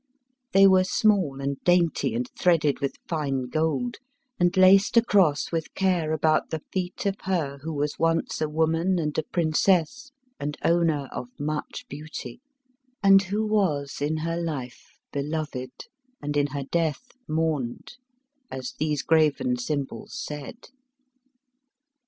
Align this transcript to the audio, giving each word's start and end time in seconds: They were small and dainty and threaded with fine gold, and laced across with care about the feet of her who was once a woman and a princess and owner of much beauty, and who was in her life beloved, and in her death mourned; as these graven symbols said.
They 0.51 0.65
were 0.65 0.83
small 0.83 1.39
and 1.41 1.63
dainty 1.63 2.15
and 2.15 2.27
threaded 2.35 2.79
with 2.79 2.95
fine 3.07 3.43
gold, 3.49 3.97
and 4.39 4.57
laced 4.57 4.97
across 4.97 5.51
with 5.51 5.75
care 5.75 6.11
about 6.11 6.49
the 6.49 6.63
feet 6.73 7.05
of 7.05 7.17
her 7.25 7.59
who 7.59 7.71
was 7.71 7.99
once 7.99 8.41
a 8.41 8.49
woman 8.49 8.97
and 8.97 9.15
a 9.19 9.23
princess 9.31 10.09
and 10.39 10.57
owner 10.65 11.07
of 11.11 11.27
much 11.39 11.85
beauty, 11.87 12.41
and 13.03 13.21
who 13.21 13.45
was 13.45 14.01
in 14.01 14.17
her 14.17 14.41
life 14.41 14.97
beloved, 15.13 15.85
and 16.19 16.35
in 16.35 16.47
her 16.47 16.63
death 16.63 17.11
mourned; 17.27 17.97
as 18.49 18.73
these 18.79 19.03
graven 19.03 19.55
symbols 19.55 20.17
said. 20.19 20.69